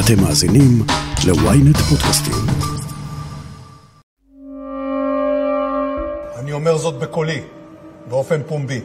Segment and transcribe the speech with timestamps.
[0.00, 0.82] אתם מאזינים
[1.26, 2.34] ל-ynet פודקאסטים.
[6.36, 7.40] אני אומר זאת בקולי,
[8.08, 8.80] באופן פומבי.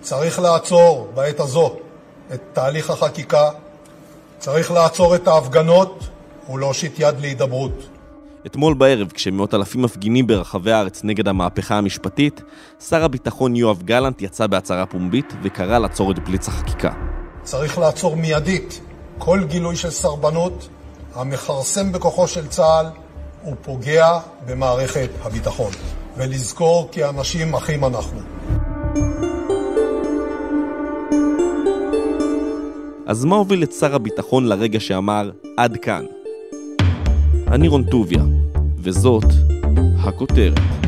[0.00, 1.76] צריך לעצור בעת הזו
[2.34, 3.50] את תהליך החקיקה,
[4.38, 6.08] צריך לעצור את ההפגנות
[6.52, 7.88] ולהושיט יד להידברות.
[8.46, 12.42] אתמול בערב, כשמאות אלפים מפגינים ברחבי הארץ נגד המהפכה המשפטית,
[12.88, 16.92] שר הביטחון יואב גלנט יצא בהצהרה פומבית וקרא לעצור את בליץ החקיקה.
[17.42, 18.80] צריך לעצור מיידית
[19.24, 20.68] כל גילוי של סרבנות
[21.14, 22.86] המכרסם בכוחו של צה"ל
[23.52, 25.72] ופוגע במערכת הביטחון,
[26.16, 28.20] ולזכור כי אנשים אחים אנחנו.
[33.06, 36.04] אז מה הוביל את שר הביטחון לרגע שאמר עד כאן?
[37.48, 38.22] אני רון טוביה,
[38.78, 39.24] וזאת
[40.04, 40.81] הכותרת.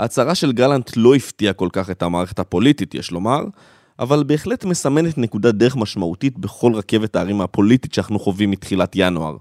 [0.00, 3.44] ההצהרה של גלנט לא הפתיעה כל כך את המערכת הפוליטית, יש לומר,
[3.98, 9.36] אבל בהחלט מסמנת נקודת דרך משמעותית בכל רכבת הערים הפוליטית שאנחנו חווים מתחילת ינואר.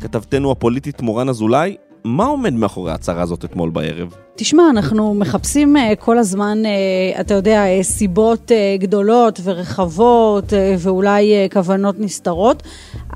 [0.00, 4.14] כתבתנו הפוליטית מורן אזולאי, מה עומד מאחורי ההצהרה הזאת אתמול בערב?
[4.36, 11.94] תשמע, אנחנו מחפשים אה, כל הזמן, אה, אתה יודע, אה, סיבות גדולות ורחבות ואולי כוונות
[11.98, 12.62] נסתרות,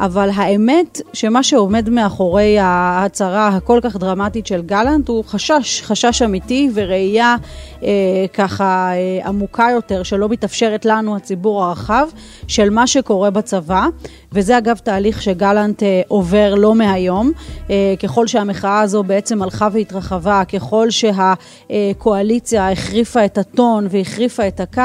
[0.00, 6.70] אבל האמת שמה שעומד מאחורי ההצהרה הכל כך דרמטית של גלנט הוא חשש, חשש אמיתי
[6.75, 7.36] וראייה
[8.32, 8.91] ככה
[9.25, 12.08] עמוקה יותר שלא מתאפשרת לנו, הציבור הרחב,
[12.48, 13.86] של מה שקורה בצבא,
[14.32, 17.32] וזה אגב תהליך שגלנט עובר לא מהיום.
[18.03, 21.05] ככל שהמחאה הזו בעצם הלכה והתרחבה, ככל ש...
[21.12, 24.82] שהקואליציה החריפה את הטון והחריפה את הקו,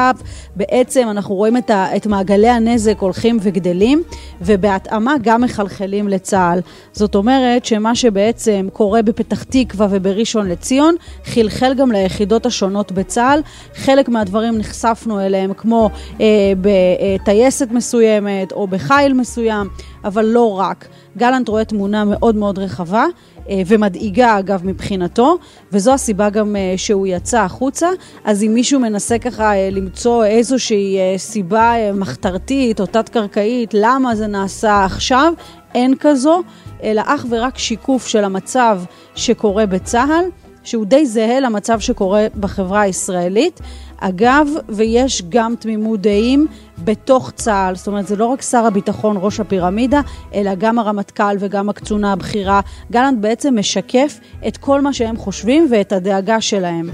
[0.55, 4.03] בעצם אנחנו רואים את, ה, את מעגלי הנזק הולכים וגדלים,
[4.41, 6.59] ובהתאמה גם מחלחלים לצה"ל.
[6.93, 13.41] זאת אומרת שמה שבעצם קורה בפתח תקווה ובראשון לציון, חלחל גם ליחידות השונות בצה"ל.
[13.75, 15.89] חלק מהדברים נחשפנו אליהם, כמו
[16.21, 16.25] אה,
[16.61, 19.67] בטייסת מסוימת או בחיל מסוים,
[20.05, 20.87] אבל לא רק.
[21.17, 23.05] גלנט רואה תמונה מאוד מאוד רחבה.
[23.49, 25.37] אה, ומדאיגה אגב מבחינתו,
[25.71, 27.89] וזו הסיבה גם אה, שהוא יצא החוצה.
[28.23, 34.85] אז אם מישהו מנסה ככה אה, למצוא איזושהי סיבה מחתרתית או תת-קרקעית למה זה נעשה
[34.85, 35.33] עכשיו,
[35.75, 36.41] אין כזו,
[36.83, 38.81] אלא אך ורק שיקוף של המצב
[39.15, 40.42] שקורה בצה"ל.
[40.63, 43.59] שהוא די זהה למצב שקורה בחברה הישראלית.
[43.97, 46.47] אגב, ויש גם תמימות דעים
[46.77, 50.01] בתוך צה"ל, זאת אומרת זה לא רק שר הביטחון ראש הפירמידה,
[50.33, 52.61] אלא גם הרמטכ"ל וגם הקצונה הבכירה.
[52.91, 56.89] גלנט בעצם משקף את כל מה שהם חושבים ואת הדאגה שלהם.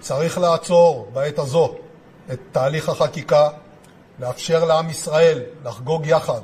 [0.00, 1.74] צריך לעצור בעת הזו
[2.32, 3.48] את תהליך החקיקה,
[4.20, 6.40] לאפשר לעם ישראל לחגוג יחד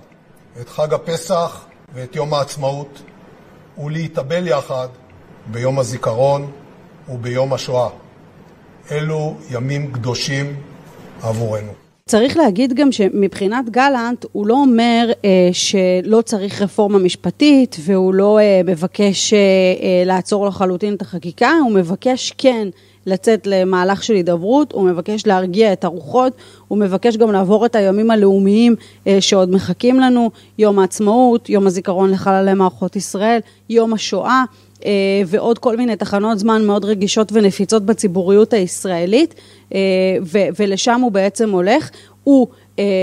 [0.60, 1.64] את חג הפסח
[1.94, 3.02] ואת יום העצמאות,
[3.84, 4.88] ולהתאבל יחד
[5.46, 6.50] ביום הזיכרון
[7.08, 7.88] וביום השואה.
[8.90, 10.56] אלו ימים קדושים
[11.22, 11.72] עבורנו.
[12.06, 18.38] צריך להגיד גם שמבחינת גלנט הוא לא אומר אה, שלא צריך רפורמה משפטית והוא לא
[18.38, 22.68] אה, מבקש אה, אה, לעצור לחלוטין את החקיקה, הוא מבקש כן
[23.08, 26.32] לצאת למהלך של הידברות, הוא מבקש להרגיע את הרוחות,
[26.69, 28.74] הוא מבקש גם לעבור את הימים הלאומיים
[29.06, 34.44] אה, שעוד מחכים לנו, יום העצמאות, יום הזיכרון לחללי מערכות ישראל, יום השואה.
[34.84, 34.91] אה,
[35.26, 39.34] ועוד כל מיני תחנות זמן מאוד רגישות ונפיצות בציבוריות הישראלית,
[39.75, 39.78] אה,
[40.58, 41.90] ולשם הוא בעצם הולך.
[42.25, 42.46] הוא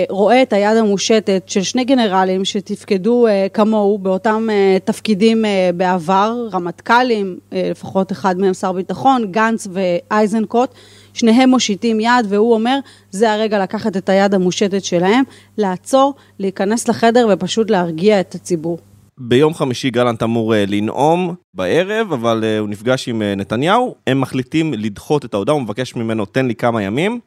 [0.10, 7.38] רואה את היד המושטת של שני גנרלים שתפקדו אה, כמוהו באותם אה, תפקידים בעבר, רמטכ"לים,
[7.52, 10.70] לפחות אחד מהם שר ביטחון, גנץ ואייזנקוט,
[11.14, 12.80] שניהם מושיטים יד והוא אומר,
[13.12, 15.24] זה הרגע לקחת את היד המושטת שלהם,
[15.58, 18.78] לעצור, להיכנס לחדר ופשוט להרגיע את הציבור.
[19.18, 25.34] ביום חמישי גלנט אמור לנאום בערב, אבל הוא נפגש עם נתניהו, הם מחליטים לדחות את
[25.34, 27.20] ההודעה, הוא מבקש ממנו, תן לי כמה ימים.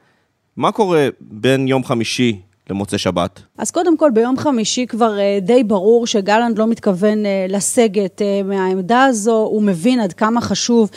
[0.59, 3.41] מה קורה בין יום חמישי למוצאי שבת?
[3.59, 8.43] אז קודם כל, ביום חמישי כבר אה, די ברור שגלנט לא מתכוון אה, לסגת אה,
[8.45, 10.91] מהעמדה הזו, הוא מבין עד כמה חשוב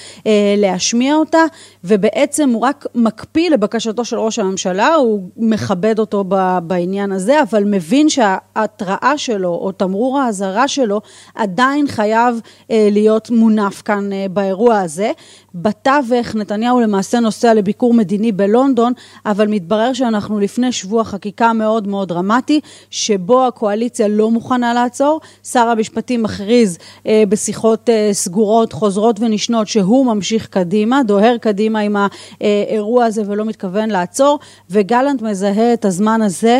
[0.58, 1.46] להשמיע אותה,
[1.84, 6.24] ובעצם הוא רק מקפיא לבקשתו של ראש הממשלה, הוא מכבד אותו
[6.64, 11.02] בעניין הזה, אבל מבין שההתראה שלו, או תמרור האזהרה שלו,
[11.36, 15.12] עדיין חייב להיות מונף כאן באירוע הזה.
[15.56, 18.94] בתווך נתניהו למעשה נוסע לביקור מדיני בלונדון,
[19.26, 22.60] אבל מתברר שאנחנו לפני שבוע חקיקה מאוד מאוד דרמטי,
[22.90, 25.22] שבו הקואליציה לא מוכנה לעצור.
[25.44, 26.78] שר המשפטים מכריז
[27.08, 31.96] אה, בשיחות אה, סגורות, חוזרות ונשנות, שהוא ממשיך קדימה, דוהר קדימה עם
[32.42, 34.40] האירוע הזה ולא מתכוון לעצור,
[34.70, 36.60] וגלנט מזהה את הזמן הזה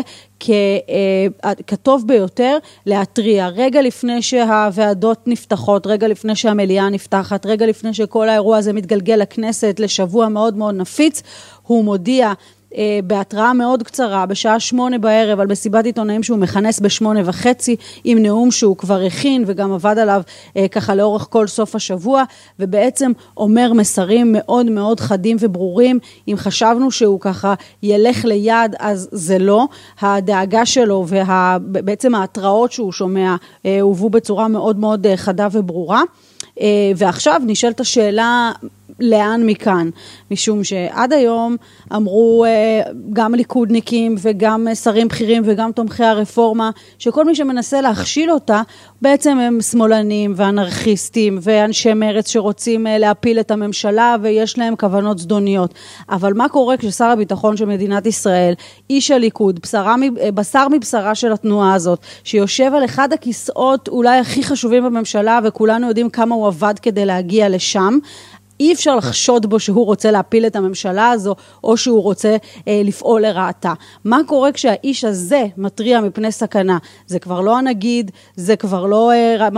[1.66, 3.48] כטוב ביותר להתריע.
[3.48, 9.80] רגע לפני שהוועדות נפתחות, רגע לפני שהמליאה נפתחת, רגע לפני שכל האירוע הזה מתגלגל לכנסת
[9.80, 11.22] לשבוע מאוד מאוד נפיץ,
[11.62, 12.32] הוא מודיע
[12.76, 18.18] אה, בהתראה מאוד קצרה, בשעה שמונה בערב, על מסיבת עיתונאים שהוא מכנס בשמונה וחצי, עם
[18.18, 20.22] נאום שהוא כבר הכין וגם עבד עליו
[20.56, 22.22] אה, ככה לאורך כל סוף השבוע,
[22.60, 25.98] ובעצם אומר מסרים מאוד מאוד חדים וברורים.
[26.28, 29.66] אם חשבנו שהוא ככה ילך ליד, אז זה לא.
[30.00, 33.36] הדאגה שלו ובעצם ההתראות שהוא שומע
[33.66, 36.02] אה, הובאו בצורה מאוד מאוד חדה וברורה.
[36.96, 38.52] ועכשיו נשאלת השאלה,
[39.00, 39.90] לאן מכאן,
[40.30, 41.56] משום שעד היום
[41.96, 48.62] אמרו אה, גם ליכודניקים וגם שרים בכירים וגם תומכי הרפורמה, שכל מי שמנסה להכשיל אותה
[49.02, 55.74] בעצם הם שמאלנים ואנרכיסטים ואנשי מרץ שרוצים אה, להפיל את הממשלה ויש להם כוונות זדוניות.
[56.10, 58.54] אבל מה קורה כששר הביטחון של מדינת ישראל,
[58.90, 64.42] איש הליכוד, בשרה, אה, בשר מבשרה של התנועה הזאת, שיושב על אחד הכיסאות אולי הכי
[64.42, 67.98] חשובים בממשלה וכולנו יודעים כמה הוא עבד כדי להגיע לשם,
[68.62, 72.36] אי אפשר לחשוד בו שהוא רוצה להפיל את הממשלה הזו, או שהוא רוצה
[72.68, 73.72] אה, לפעול לרעתה.
[74.04, 76.78] מה קורה כשהאיש הזה מתריע מפני סכנה?
[77.06, 79.48] זה כבר לא הנגיד, זה כבר לא אה, אה,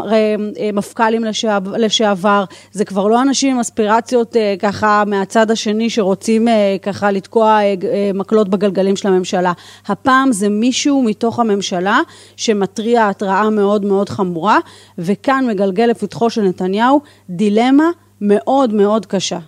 [0.59, 6.49] אה, מפכ"לים לשעבר, לשעבר, זה כבר לא אנשים עם אספירציות אה, ככה מהצד השני שרוצים
[6.49, 9.53] אה, ככה לתקוע אה, אה, מקלות בגלגלים של הממשלה.
[9.87, 12.01] הפעם זה מישהו מתוך הממשלה
[12.37, 14.59] שמתריע התראה מאוד מאוד חמורה,
[14.99, 17.91] וכאן מגלגל לפתחו של נתניהו דילמה
[18.27, 19.39] מאוד מאוד קשה.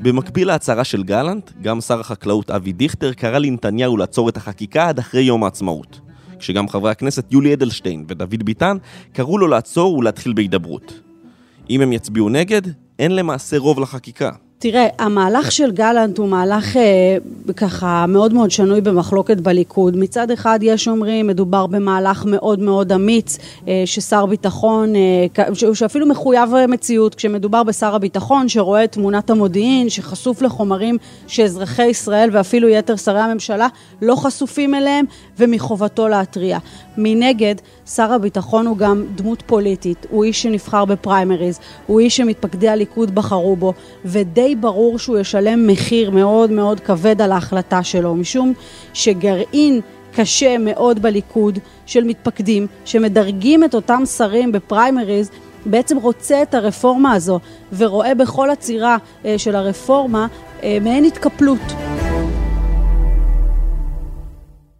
[0.00, 4.98] במקביל להצהרה של גלנט, גם שר החקלאות אבי דיכטר קרא לנתניהו לעצור את החקיקה עד
[4.98, 6.00] אחרי יום העצמאות.
[6.38, 8.76] כשגם חברי הכנסת יולי אדלשטיין ודוד ביטן
[9.12, 11.00] קראו לו לעצור ולהתחיל בהידברות.
[11.70, 12.62] אם הם יצביעו נגד,
[12.98, 14.30] אין למעשה רוב לחקיקה.
[14.58, 17.16] תראה, המהלך של גלנט הוא מהלך אה,
[17.56, 19.96] ככה מאוד מאוד שנוי במחלוקת בליכוד.
[19.96, 23.38] מצד אחד יש אומרים, מדובר במהלך מאוד מאוד אמיץ,
[23.68, 30.42] אה, ששר ביטחון, אה, שאפילו מחויב מציאות, כשמדובר בשר הביטחון שרואה את תמונת המודיעין, שחשוף
[30.42, 33.68] לחומרים שאזרחי ישראל ואפילו יתר שרי הממשלה
[34.02, 35.04] לא חשופים אליהם,
[35.38, 36.58] ומחובתו להתריע.
[36.98, 37.54] מנגד,
[37.86, 43.56] שר הביטחון הוא גם דמות פוליטית, הוא איש שנבחר בפריימריז, הוא איש שמתפקדי הליכוד בחרו
[43.56, 43.72] בו,
[44.04, 48.52] ודי ברור שהוא ישלם מחיר מאוד מאוד כבד על ההחלטה שלו, משום
[48.94, 49.80] שגרעין
[50.14, 55.30] קשה מאוד בליכוד של מתפקדים שמדרגים את אותם שרים בפריימריז
[55.66, 57.40] בעצם רוצה את הרפורמה הזו
[57.76, 60.26] ורואה בכל עצירה אה, של הרפורמה
[60.62, 61.60] אה, מעין התקפלות.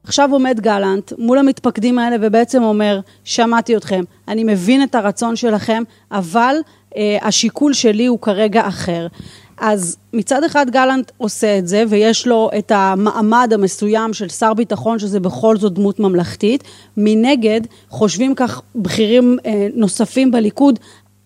[0.05, 5.83] עכשיו עומד גלנט מול המתפקדים האלה ובעצם אומר, שמעתי אתכם, אני מבין את הרצון שלכם,
[6.13, 6.57] אבל
[6.97, 9.07] אה, השיקול שלי הוא כרגע אחר.
[9.59, 14.99] אז מצד אחד גלנט עושה את זה, ויש לו את המעמד המסוים של שר ביטחון,
[14.99, 16.65] שזה בכל זאת דמות ממלכתית.
[16.97, 20.79] מנגד, חושבים כך בכירים אה, נוספים בליכוד,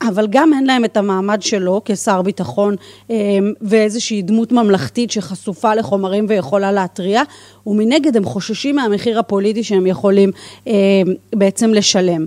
[0.08, 2.76] אבל גם אין להם את המעמד שלו כשר ביטחון
[3.10, 3.16] אה,
[3.60, 7.22] ואיזושהי דמות ממלכתית שחשופה לחומרים ויכולה להתריע,
[7.66, 10.30] ומנגד הם חוששים מהמחיר הפוליטי שהם יכולים
[10.66, 10.72] אה,
[11.34, 12.26] בעצם לשלם.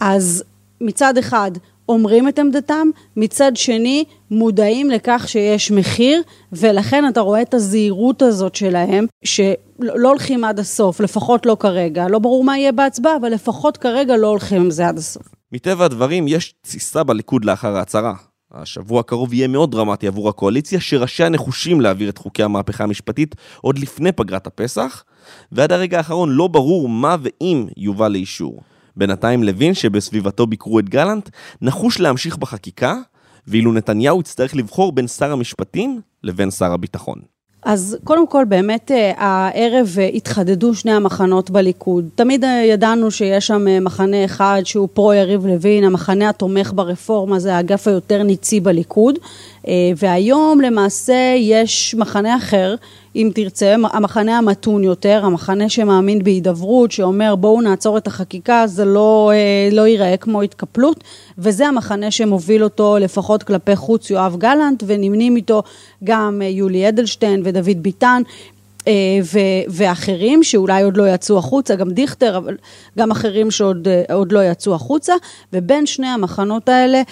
[0.00, 0.44] אז
[0.80, 1.50] מצד אחד
[1.88, 6.22] אומרים את עמדתם, מצד שני מודעים לכך שיש מחיר,
[6.52, 12.08] ולכן אתה רואה את הזהירות הזאת שלהם, שלא הולכים עד הסוף, לפחות לא כרגע.
[12.08, 15.28] לא ברור מה יהיה בהצבעה, אבל לפחות כרגע לא הולכים עם זה עד הסוף.
[15.52, 18.14] מטבע הדברים, יש תסיסה בליכוד לאחר ההצהרה.
[18.52, 23.78] השבוע הקרוב יהיה מאוד דרמטי עבור הקואליציה, שראשיה נחושים להעביר את חוקי המהפכה המשפטית עוד
[23.78, 25.04] לפני פגרת הפסח,
[25.52, 28.60] ועד הרגע האחרון לא ברור מה ואם יובא לאישור.
[28.96, 31.28] בינתיים לוין, שבסביבתו ביקרו את גלנט,
[31.62, 32.96] נחוש להמשיך בחקיקה,
[33.46, 37.18] ואילו נתניהו יצטרך לבחור בין שר המשפטים לבין שר הביטחון.
[37.64, 42.08] אז קודם כל, באמת אה, הערב אה, התחדדו שני המחנות בליכוד.
[42.14, 47.56] תמיד אה, ידענו שיש שם מחנה אחד שהוא פרו יריב לוין, המחנה התומך ברפורמה זה
[47.56, 49.14] האגף היותר ניצי בליכוד,
[49.96, 52.74] והיום למעשה יש מחנה אחר.
[53.16, 59.32] אם תרצה, המחנה המתון יותר, המחנה שמאמין בהידברות, שאומר בואו נעצור את החקיקה, זה לא,
[59.72, 61.04] לא ייראה כמו התקפלות,
[61.38, 65.62] וזה המחנה שמוביל אותו לפחות כלפי חוץ יואב גלנט, ונמנים איתו
[66.04, 68.22] גם יולי אדלשטיין ודוד ביטן.
[69.68, 72.56] ואחרים שאולי עוד לא יצאו החוצה, גם דיכטר, אבל
[72.98, 73.88] גם אחרים שעוד
[74.32, 75.14] לא יצאו החוצה,
[75.52, 77.02] ובין שני המחנות האלה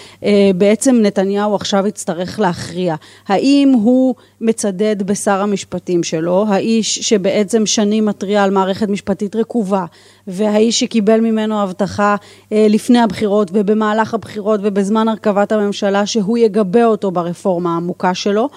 [0.56, 2.94] בעצם נתניהו עכשיו יצטרך להכריע.
[3.28, 9.84] האם הוא מצדד בשר המשפטים שלו, האיש שבעצם שנים מתריע על מערכת משפטית רקובה,
[10.26, 12.16] והאיש שקיבל ממנו הבטחה
[12.50, 18.48] לפני הבחירות ובמהלך הבחירות ובזמן הרכבת הממשלה שהוא יגבה אותו ברפורמה העמוקה שלו,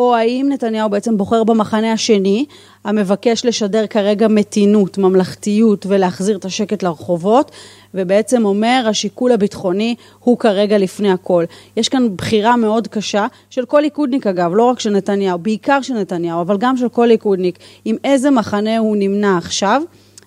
[0.00, 2.44] או האם נתניהו בעצם בוחר במחנה השני,
[2.84, 7.50] המבקש לשדר כרגע מתינות, ממלכתיות ולהחזיר את השקט לרחובות,
[7.94, 11.44] ובעצם אומר השיקול הביטחוני הוא כרגע לפני הכל.
[11.76, 15.94] יש כאן בחירה מאוד קשה של כל ליכודניק אגב, לא רק של נתניהו, בעיקר של
[15.94, 19.82] נתניהו, אבל גם של כל ליכודניק, עם איזה מחנה הוא נמנה עכשיו.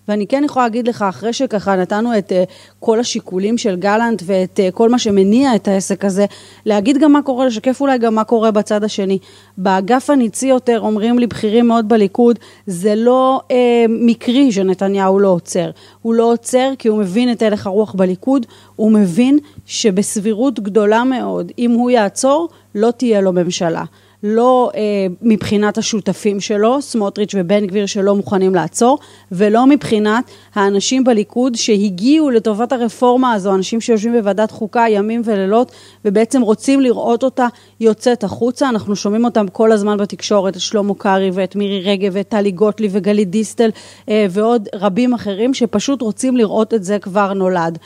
[0.08, 4.60] ואני כן יכולה להגיד לך, אחרי שככה נתנו את uh, כל השיקולים של גלנט ואת
[4.60, 6.26] uh, כל מה שמניע את העסק הזה,
[6.66, 9.18] להגיד גם מה קורה, לשקף אולי גם מה קורה בצד השני.
[9.58, 13.54] באגף הניצי יותר אומרים לי בכירים מאוד בליכוד, זה לא uh,
[13.90, 15.70] מקרי שנתניהו לא עוצר.
[16.02, 18.46] הוא לא עוצר כי הוא מבין את הלך הרוח בליכוד,
[18.76, 23.84] הוא מבין שבסבירות גדולה מאוד, אם הוא יעצור, לא תהיה לו ממשלה.
[24.24, 24.82] לא אה,
[25.22, 29.00] מבחינת השותפים שלו, סמוטריץ' ובן גביר שלא מוכנים לעצור,
[29.32, 30.24] ולא מבחינת
[30.56, 35.72] האנשים בליכוד שהגיעו לטובת הרפורמה הזו, אנשים שיושבים בוועדת חוקה ימים ולילות,
[36.06, 37.48] ובעצם רוצים לראות אותה
[37.80, 38.70] יוצאת החוצה.
[38.70, 42.88] אנחנו שומעים אותם כל הזמן בתקשורת, את שלמה קרעי ואת מירי רגב ואת טלי גוטלי
[42.92, 43.70] וגלית דיסטל
[44.10, 47.78] אה, ועוד רבים אחרים, שפשוט רוצים לראות את זה כבר נולד.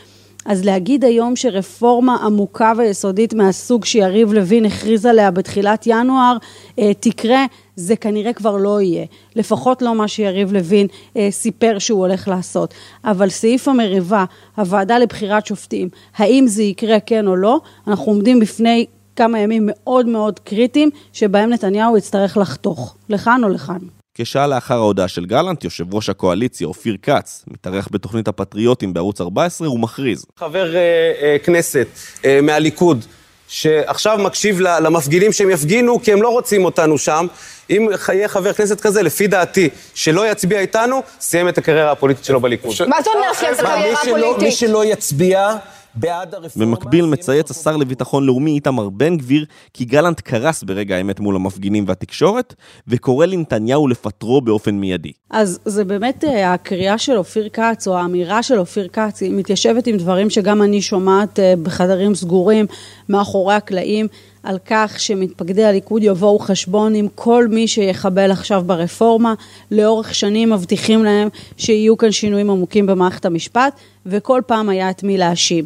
[0.48, 6.38] אז להגיד היום שרפורמה עמוקה ויסודית מהסוג שיריב לוין הכריז עליה בתחילת ינואר
[6.80, 9.06] אה, תקרה, זה כנראה כבר לא יהיה.
[9.36, 10.88] לפחות לא מה שיריב לוין
[11.18, 12.74] אה, סיפר שהוא הולך לעשות.
[13.04, 14.26] אבל סעיף המריבה,
[14.56, 18.86] הוועדה לבחירת שופטים, האם זה יקרה כן או לא, אנחנו עומדים בפני
[19.16, 23.97] כמה ימים מאוד מאוד קריטיים, שבהם נתניהו יצטרך לחתוך, לכאן או לכאן.
[24.20, 29.68] כשעה לאחר ההודעה של גלנט, יושב ראש הקואליציה אופיר כץ, מתארח בתוכנית הפטריוטים בערוץ 14,
[29.68, 30.26] הוא מכריז.
[30.40, 30.82] חבר אה,
[31.22, 31.88] אה, כנסת
[32.26, 33.06] אה, מהליכוד,
[33.48, 37.28] שעכשיו מקשיב למפגינים שהם יפגינו כי הם לא רוצים אותנו שם.
[37.70, 42.40] אם יהיה חבר כנסת כזה, לפי דעתי, שלא יצביע איתנו, סיים את הקריירה הפוליטית שלו
[42.40, 42.76] בליכוד.
[42.88, 44.44] מה זאת אומרת סיים את הקריירה הפוליטית?
[44.44, 45.56] מי שלא יצביע...
[46.00, 46.66] בעד הרפורמה...
[46.66, 51.84] במקביל מצייץ השר לביטחון לאומי איתמר בן גביר כי גלנט קרס ברגע האמת מול המפגינים
[51.88, 52.54] והתקשורת,
[52.88, 55.12] וקורא לנתניהו לפטרו באופן מיידי.
[55.30, 59.88] אז זה באמת אה, הקריאה של אופיר כץ, או האמירה של אופיר כץ, היא מתיישבת
[59.88, 62.66] עם דברים שגם אני שומעת אה, בחדרים סגורים,
[63.10, 64.08] מאחורי הקלעים.
[64.44, 69.34] על כך שמתפקדי הליכוד יבואו חשבון עם כל מי שיחבל עכשיו ברפורמה.
[69.72, 75.18] לאורך שנים מבטיחים להם שיהיו כאן שינויים עמוקים במערכת המשפט, וכל פעם היה את מי
[75.18, 75.66] להאשים.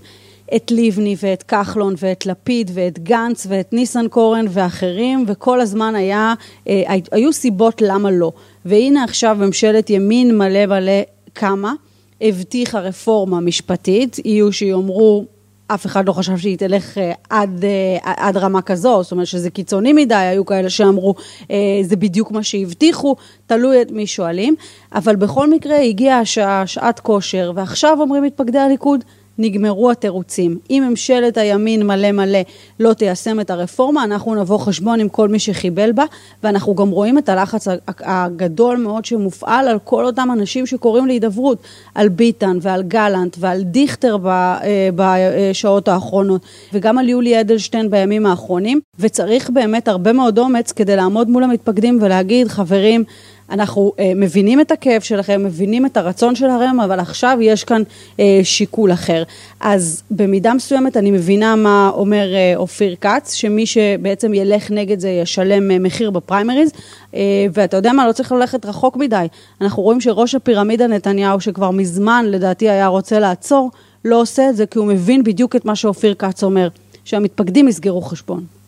[0.56, 6.34] את לבני ואת כחלון ואת לפיד ואת גנץ ואת ניסנקורן ואחרים, וכל הזמן היה,
[6.68, 8.32] אה, היו סיבות למה לא.
[8.66, 11.02] והנה עכשיו ממשלת ימין מלא מלא
[11.34, 11.74] קמה,
[12.22, 15.26] הבטיחה רפורמה משפטית, יהיו שיאמרו
[15.74, 19.50] אף אחד לא חשב שהיא תלך אה, עד, אה, עד רמה כזו, זאת אומרת שזה
[19.50, 21.16] קיצוני מדי, היו כאלה שאמרו
[21.52, 23.16] אה, זה בדיוק מה שהבטיחו,
[23.48, 24.56] תלוי את מי שואלים,
[24.96, 29.04] אבל בכל מקרה הגיעה השעה, שעת כושר, ועכשיו אומרים מתפקדי הליכוד,
[29.38, 30.58] נגמרו התירוצים.
[30.70, 32.40] אם ממשלת הימין מלא מלא
[32.80, 36.04] לא תיישם את הרפורמה, אנחנו נבוא חשבון עם כל מי שחיבל בה,
[36.44, 41.58] ואנחנו גם רואים את הלחץ הגדול מאוד שמופעל על כל אותם אנשים שקוראים להידברות,
[41.96, 46.42] על ביטן ועל גלנט ועל דיכטר אה, בשעות האחרונות,
[46.74, 52.00] וגם על יולי אדלשטיין בימים האחרונים, וצריך באמת הרבה מאוד אומץ כדי לעמוד מול המתפקדים
[52.02, 53.04] ולהגיד, חברים,
[53.52, 57.82] אנחנו אה, מבינים את הכאב שלכם, מבינים את הרצון שלכם, אבל עכשיו יש כאן
[58.20, 59.24] אה, שיקול אחר.
[59.60, 65.10] אז במידה מסוימת אני מבינה מה אומר אה, אופיר כץ, שמי שבעצם ילך נגד זה
[65.10, 66.72] ישלם אה, מחיר בפריימריז,
[67.16, 67.20] אה,
[67.54, 69.26] ואתה יודע מה, לא צריך ללכת רחוק מדי.
[69.62, 73.72] אנחנו רואים שראש הפירמידה נתניהו, שכבר מזמן לדעתי היה רוצה לעצור,
[74.06, 76.68] לא עושה את זה כי הוא מבין בדיוק את מה שאופיר כץ אומר,
[77.06, 78.61] שהמתפקדים יסגרו חשבון.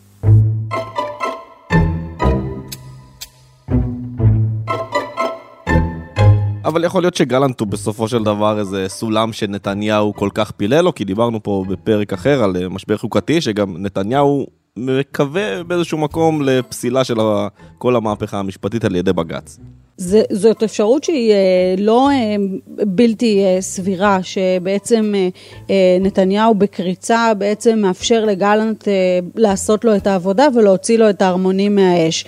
[6.74, 10.94] אבל יכול להיות שגלנט הוא בסופו של דבר איזה סולם שנתניהו כל כך פילל לו,
[10.94, 17.04] כי דיברנו פה בפרק אחר על אה, משבר חוקתי, שגם נתניהו מקווה באיזשהו מקום לפסילה
[17.04, 17.14] של
[17.78, 19.58] כל המהפכה המשפטית על ידי בג"ץ.
[19.96, 22.36] זה, זאת אפשרות שהיא אה, לא אה,
[22.86, 25.14] בלתי סבירה, שבעצם
[26.00, 28.88] נתניהו בקריצה בעצם מאפשר לגלנט
[29.36, 32.24] לעשות לו את העבודה ולהוציא לו את ההרמונים מהאש.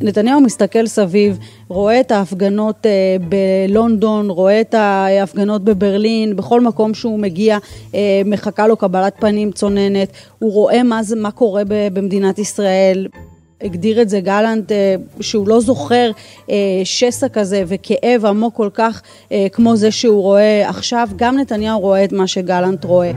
[0.00, 1.38] נתניהו מסתכל סביב
[1.70, 7.58] רואה את ההפגנות אה, בלונדון, רואה את ההפגנות בברלין, בכל מקום שהוא מגיע
[7.94, 13.06] אה, מחכה לו קבלת פנים צוננת, הוא רואה מה, זה, מה קורה במדינת ישראל.
[13.62, 16.10] הגדיר את זה גלנט, אה, שהוא לא זוכר
[16.50, 19.02] אה, שסע כזה וכאב עמוק כל כך
[19.32, 23.12] אה, כמו זה שהוא רואה עכשיו, גם נתניהו רואה את מה שגלנט רואה.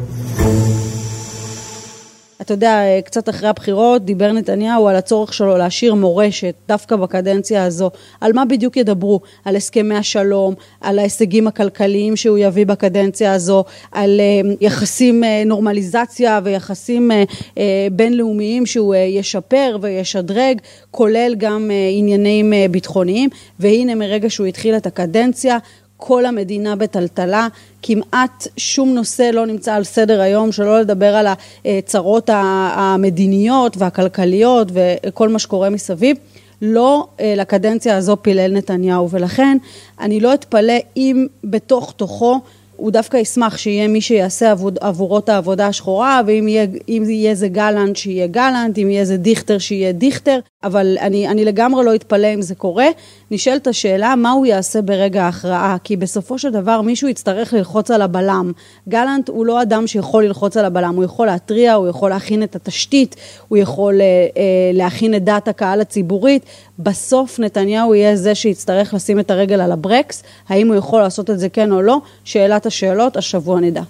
[2.43, 7.91] אתה יודע, קצת אחרי הבחירות דיבר נתניהו על הצורך שלו להשאיר מורשת, דווקא בקדנציה הזו.
[8.21, 9.19] על מה בדיוק ידברו?
[9.45, 16.39] על הסכמי השלום, על ההישגים הכלכליים שהוא יביא בקדנציה הזו, על אה, יחסים אה, נורמליזציה
[16.43, 17.11] ויחסים
[17.57, 23.29] אה, בינלאומיים שהוא ישפר וישדרג, כולל גם עניינים ביטחוניים.
[23.59, 25.57] והנה מרגע שהוא התחיל את הקדנציה,
[26.05, 27.47] כל המדינה בטלטלה,
[27.81, 31.27] כמעט שום נושא לא נמצא על סדר היום, שלא לדבר על
[31.65, 36.17] הצרות המדיניות והכלכליות וכל מה שקורה מסביב.
[36.61, 39.57] לא אה, לקדנציה הזו פילל נתניהו, ולכן
[39.99, 42.39] אני לא אתפלא אם בתוך תוכו
[42.75, 47.47] הוא דווקא ישמח שיהיה מי שיעשה עבוד, עבורו את העבודה השחורה, ואם יהיה, יהיה זה
[47.47, 52.33] גלנט, שיהיה גלנט, אם יהיה זה דיכטר, שיהיה דיכטר, אבל אני, אני לגמרי לא אתפלא
[52.33, 52.87] אם זה קורה.
[53.33, 55.77] נשאלת השאלה, מה הוא יעשה ברגע ההכרעה?
[55.83, 58.51] כי בסופו של דבר מישהו יצטרך ללחוץ על הבלם.
[58.89, 62.55] גלנט הוא לא אדם שיכול ללחוץ על הבלם, הוא יכול להתריע, הוא יכול להכין את
[62.55, 63.15] התשתית,
[63.47, 66.45] הוא יכול אה, אה, להכין את דעת הקהל הציבורית.
[66.79, 70.23] בסוף נתניהו יהיה זה שיצטרך לשים את הרגל על הברקס.
[70.49, 71.97] האם הוא יכול לעשות את זה כן או לא?
[72.23, 73.81] שאלת השאלות, השבוע נדע.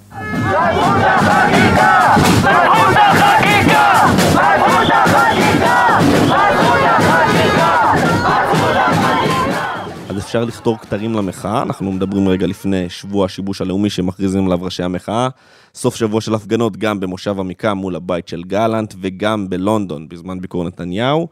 [10.34, 15.30] אפשר לכתור כתרים למחאה, אנחנו מדברים רגע לפני שבוע השיבוש הלאומי שמכריזים עליו ראשי המחאה.
[15.75, 20.63] סוף שבוע של הפגנות גם במושב עמיקה מול הבית של גלנט וגם בלונדון בזמן ביקור
[20.63, 21.28] נתניהו.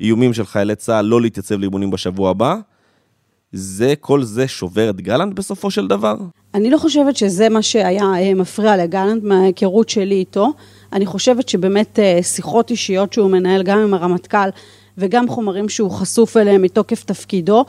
[0.00, 2.56] איומים של חיילי צה"ל לא להתייצב לאימונים בשבוע הבא.
[3.52, 6.16] זה, כל זה שובר את גלנט בסופו של דבר?
[6.54, 10.52] אני לא חושבת שזה מה שהיה אה, מפריע לגלנט מההיכרות שלי איתו.
[10.92, 14.48] אני חושבת שבאמת אה, שיחות אישיות שהוא מנהל גם עם הרמטכ"ל
[14.98, 17.64] וגם חומרים שהוא חשוף אליהם מתוקף תפקידו,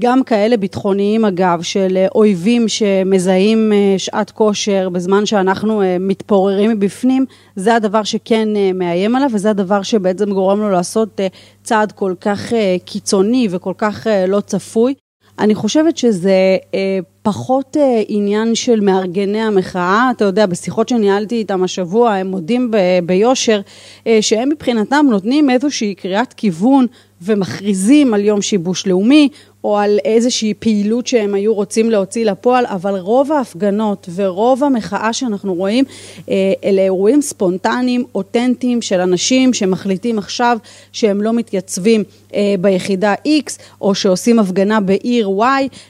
[0.00, 7.24] גם כאלה ביטחוניים אגב, של אה, אויבים שמזהים שעת כושר בזמן שאנחנו מתפוררים מבפנים,
[7.56, 11.20] זה הדבר שכן מאיים עליו וזה הדבר שבעצם גורם לו לעשות
[11.62, 12.52] צעד כל כך
[12.84, 14.94] קיצוני וכל כך לא צפוי.
[15.38, 20.10] אני חושבת שזה אה, פחות אה, עניין של מארגני המחאה.
[20.16, 22.70] אתה יודע, בשיחות שניהלתי איתם השבוע, הם מודים
[23.06, 23.60] ביושר,
[24.06, 26.86] אה, שהם מבחינתם נותנים איזושהי קריאת כיוון
[27.22, 29.28] ומכריזים על יום שיבוש לאומי,
[29.66, 35.54] או על איזושהי פעילות שהם היו רוצים להוציא לפועל, אבל רוב ההפגנות ורוב המחאה שאנחנו
[35.54, 35.84] רואים,
[36.30, 40.58] אה, אלה אירועים ספונטניים, אותנטיים של אנשים שמחליטים עכשיו
[40.92, 45.42] שהם לא מתייצבים אה, ביחידה X, או שעושים הפגנה בעיר Y,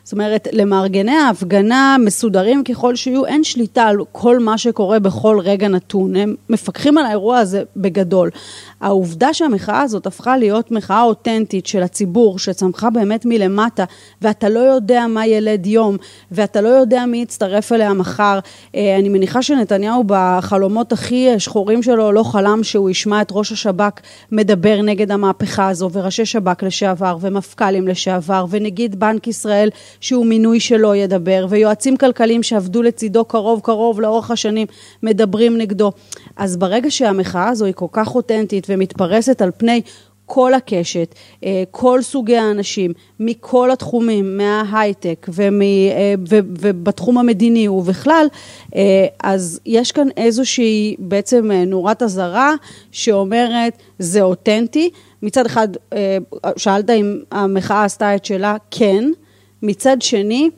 [0.05, 5.69] זאת אומרת, למארגני ההפגנה, מסודרים ככל שיהיו, אין שליטה על כל מה שקורה בכל רגע
[5.69, 6.17] נתון.
[6.17, 8.31] הם מפקחים על האירוע הזה בגדול.
[8.81, 13.85] העובדה שהמחאה הזאת הפכה להיות מחאה אותנטית של הציבור, שצמחה באמת מלמטה,
[14.23, 15.97] ואתה לא יודע מה ילד יום,
[16.33, 18.39] ואתה לא יודע מי יצטרף אליה מחר.
[18.75, 24.01] אה, אני מניחה שנתניהו בחלומות הכי שחורים שלו לא חלם שהוא ישמע את ראש השב"כ
[24.33, 29.69] מדבר נגד המהפכה הזו, וראשי שב"כ לשעבר, ומפכ"לים לשעבר, ונגיד בנק ישראל
[30.01, 34.67] שהוא מינוי שלו ידבר, ויועצים כלכליים שעבדו לצידו קרוב קרוב לאורך השנים
[35.03, 35.93] מדברים נגדו.
[36.37, 39.83] אז ברגע שהמחאה הזו היא כל כך אותנטית, ומתפרסת על פני
[40.27, 46.15] כל הקשת, אה, כל סוגי האנשים, מכל התחומים, מההייטק אה,
[46.61, 48.27] ובתחום המדיני ובכלל,
[48.77, 52.55] אה, אז יש כאן איזושהי בעצם נורת אזהרה
[52.93, 54.91] שאומרת זה אותנטי.
[55.23, 55.69] מצד אחד,
[56.57, 59.05] שאלת אם המחאה עשתה את שלה, כן.
[59.63, 60.51] מצד שני,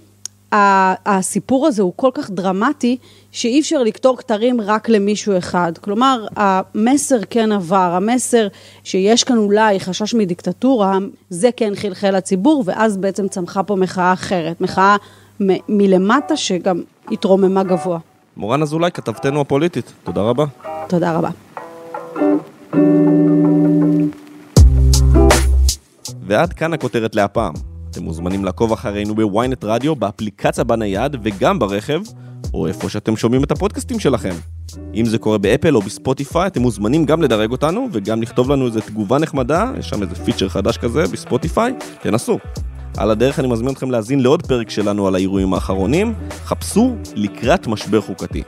[0.52, 2.96] הסיפור הזה הוא כל כך דרמטי,
[3.32, 5.72] שאי אפשר לקטור כתרים רק למישהו אחד.
[5.80, 8.48] כלומר, המסר כן עבר, המסר
[8.84, 10.98] שיש כאן אולי חשש מדיקטטורה,
[11.30, 14.96] זה כן חלחל לציבור, ואז בעצם צמחה פה מחאה אחרת, מחאה
[15.42, 17.98] מ- מלמטה שגם התרוממה גבוה.
[18.36, 20.44] מורן אזולאי, כתבתנו הפוליטית, תודה רבה.
[20.88, 21.30] תודה רבה.
[26.26, 27.67] ועד כאן הכותרת להפעם.
[27.90, 32.00] אתם מוזמנים לעקוב אחרינו בוויינט רדיו, באפליקציה בנייד וגם ברכב,
[32.54, 34.34] או איפה שאתם שומעים את הפודקאסטים שלכם.
[34.94, 38.80] אם זה קורה באפל או בספוטיפיי, אתם מוזמנים גם לדרג אותנו וגם לכתוב לנו איזה
[38.80, 41.72] תגובה נחמדה, יש שם איזה פיצ'ר חדש כזה בספוטיפיי,
[42.02, 42.38] תנסו.
[42.96, 48.00] על הדרך אני מזמין אתכם להאזין לעוד פרק שלנו על האירועים האחרונים, חפשו לקראת משבר
[48.00, 48.42] חוקתי.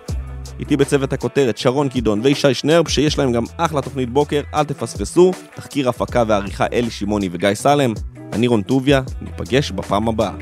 [0.61, 5.31] איתי בצוות הכותרת שרון קידון וישי שנרב, שיש להם גם אחלה תוכנית בוקר, אל תפספסו,
[5.55, 7.95] תחקיר הפקה ועריכה אלי שמעוני וגיא סלם.
[8.33, 10.33] אני רון טוביה, ניפגש בפעם הבאה.